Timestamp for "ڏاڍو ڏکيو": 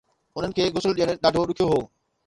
1.23-1.65